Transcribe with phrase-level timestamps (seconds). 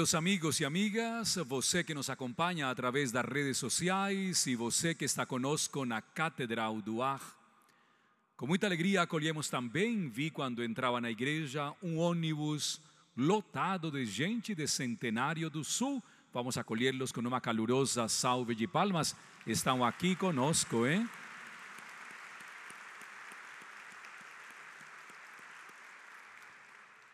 [0.00, 5.04] Meus amigos e amigas, você que nos acompanha através das redes sociais e você que
[5.04, 7.20] está conosco na Catedral do Ar,
[8.34, 12.80] com muita alegria acolhemos também, vi quando entrava na igreja, um ônibus
[13.14, 16.02] lotado de gente de Centenário do Sul.
[16.32, 19.14] Vamos acolhê-los com uma calurosa salve de palmas.
[19.46, 21.06] Estão aqui conosco, hein?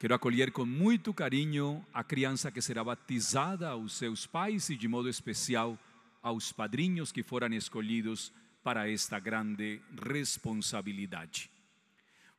[0.00, 4.88] Quero acolher com muito carinho a criança que será batizada aos seus pais e, de
[4.88, 5.78] modo especial,
[6.22, 8.32] aos padrinhos que foram escolhidos
[8.64, 11.50] para esta grande responsabilidade.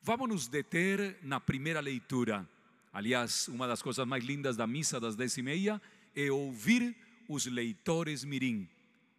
[0.01, 2.49] Vamos nos deter na primeira leitura.
[2.91, 5.79] Aliás, uma das coisas mais lindas da missa das dez e meia
[6.15, 6.95] é ouvir
[7.29, 8.67] os leitores mirim,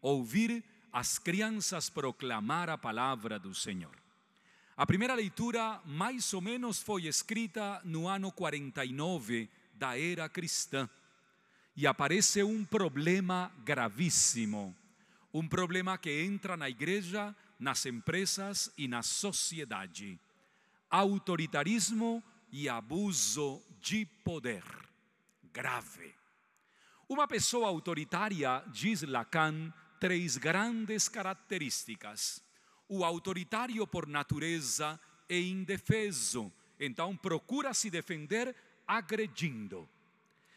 [0.01, 4.02] ouvir as crianças proclamar a palavra do Senhor.
[4.75, 10.89] A primeira leitura, mais ou menos, foi escrita no ano 49 da era cristã.
[11.77, 14.75] E aparece um problema gravíssimo.
[15.33, 20.19] Um problema que entra na igreja, nas empresas e na sociedade:
[20.91, 24.65] autoritarismo e abuso de poder.
[25.53, 26.15] Grave.
[27.06, 32.43] Uma pessoa autoritária, diz Lacan, três grandes características
[32.95, 38.55] o autoritário por natureza é indefeso, então procura se defender
[38.87, 39.89] agredindo.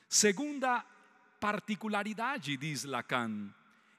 [0.09, 0.85] Segunda
[1.39, 3.53] particularidade, diz Lacan,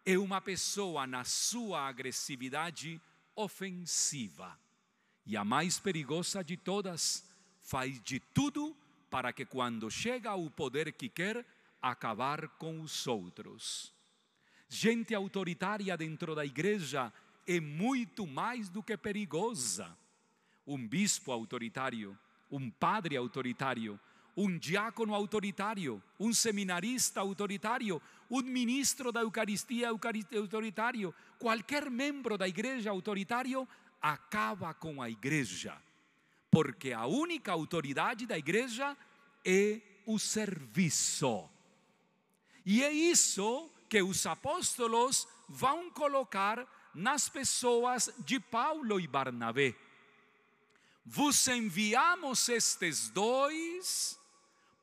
[0.04, 3.00] é uma pessoa na sua agressividade
[3.34, 4.60] ofensiva.
[5.24, 7.24] E a mais perigosa de todas,
[7.62, 8.76] faz de tudo
[9.08, 11.42] para que quando chega ao poder que quer,
[11.80, 13.94] acabar com os outros.
[14.68, 17.10] Gente autoritária dentro da igreja
[17.46, 19.96] é muito mais do que perigosa.
[20.66, 22.18] Um bispo autoritário,
[22.50, 23.98] um padre autoritário,
[24.36, 32.90] um diácono autoritário, um seminarista autoritário, um ministro da Eucaristia autoritário, qualquer membro da igreja
[32.90, 33.66] autoritário
[34.02, 35.80] acaba com a igreja,
[36.50, 38.96] porque a única autoridade da igreja
[39.44, 41.48] é o serviço.
[42.64, 46.66] E é isso que os apóstolos vão colocar
[46.96, 49.76] nas pessoas de Paulo e Barnabé.
[51.04, 54.18] Vos enviamos estes dois,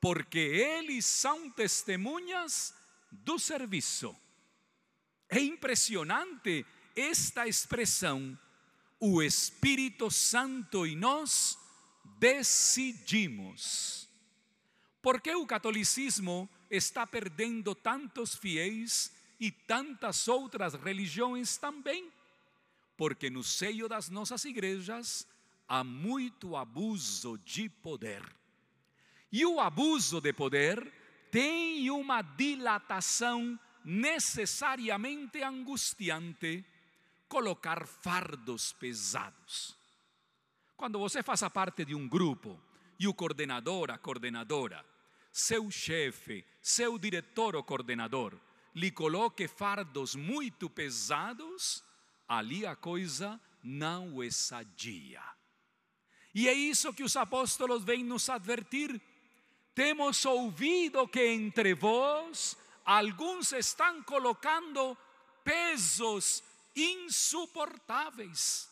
[0.00, 2.72] porque eles são testemunhas
[3.10, 4.16] do serviço.
[5.28, 6.64] É impressionante
[6.94, 8.38] esta expressão.
[9.00, 11.58] O Espírito Santo e nós
[12.18, 14.08] decidimos.
[15.02, 19.12] Por que o catolicismo está perdendo tantos fiéis
[19.44, 22.10] e tantas outras religiões também,
[22.96, 25.28] porque no seio das nossas igrejas
[25.68, 28.24] há muito abuso de poder.
[29.30, 30.90] E o abuso de poder
[31.30, 36.64] tem uma dilatação necessariamente angustiante
[37.28, 39.76] colocar fardos pesados.
[40.74, 42.58] Quando você faça parte de um grupo
[42.98, 44.82] e o coordenador, a coordenadora,
[45.30, 48.40] seu chefe, seu diretor ou coordenador
[48.74, 51.84] lhe coloque fardos muito pesados,
[52.26, 55.22] ali a coisa não é sadia.
[56.34, 59.00] E é isso que os apóstolos vêm nos advertir.
[59.74, 64.96] Temos ouvido que entre vós alguns estão colocando
[65.44, 66.42] pesos
[66.74, 68.68] insuportáveis.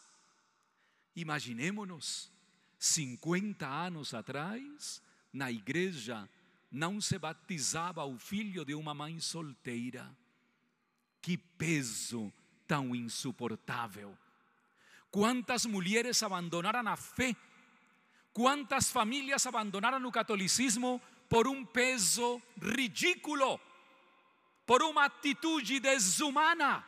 [1.14, 2.30] Imaginemos-nos,
[2.78, 5.00] 50 anos atrás,
[5.32, 6.28] na igreja
[6.72, 10.10] não se batizava o filho de uma mãe solteira.
[11.20, 12.32] Que peso
[12.66, 14.16] tão insuportável.
[15.10, 17.36] Quantas mulheres abandonaram a fé?
[18.32, 23.60] Quantas famílias abandonaram o catolicismo por um peso ridículo,
[24.64, 26.82] por uma atitude desumana,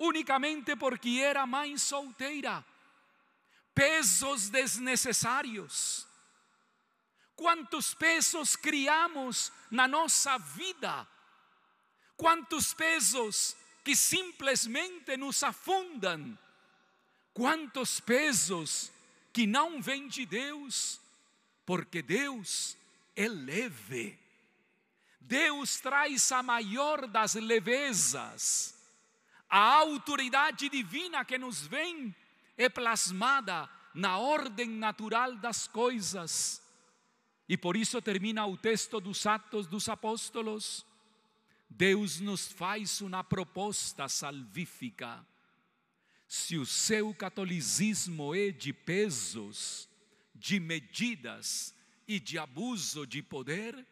[0.00, 2.64] unicamente porque era mãe solteira?
[3.72, 6.06] Pesos desnecessários
[7.36, 11.06] Quantos pesos criamos na nossa vida?
[12.16, 16.36] Quantos pesos que simplesmente nos afundam?
[17.34, 18.90] Quantos pesos
[19.34, 20.98] que não vêm de Deus?
[21.66, 22.74] Porque Deus
[23.14, 24.18] é leve.
[25.20, 28.74] Deus traz a maior das levezas.
[29.50, 32.14] A autoridade divina que nos vem
[32.56, 36.62] é plasmada na ordem natural das coisas.
[37.48, 40.84] E por isso termina o texto dos Atos dos Apóstolos.
[41.68, 45.24] Deus nos faz uma proposta salvífica.
[46.26, 49.88] Se o seu catolicismo é de pesos,
[50.34, 51.74] de medidas
[52.06, 53.86] e de abuso de poder,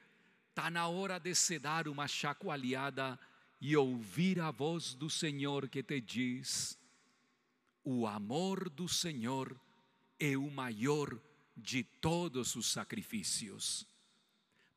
[0.54, 3.18] Está na hora de se dar uma chacoalhada
[3.60, 6.78] e ouvir a voz do Senhor que te diz:
[7.82, 9.60] o amor do Senhor
[10.16, 11.20] é o maior
[11.56, 13.86] de todos os sacrifícios.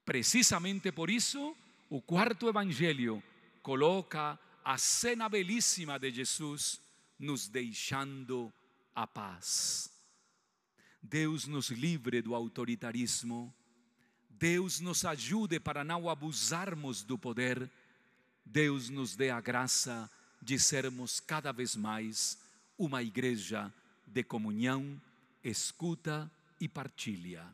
[0.06, 1.56] Precisamente por isso,
[1.90, 3.22] o quarto evangelho
[3.62, 6.80] coloca a cena belíssima de Jesus
[7.20, 8.52] nos deixando
[8.94, 9.92] a paz.
[11.02, 13.54] Deus nos livre do autoritarismo,
[14.30, 17.70] Deus nos ajude para não abusarmos do poder,
[18.46, 20.10] Deus nos dê a graça
[20.42, 22.38] de sermos cada vez mais
[22.78, 23.74] uma igreja
[24.06, 25.02] de comunhão,
[25.44, 27.46] escuta e partilha.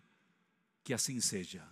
[0.83, 1.65] Que assim seja.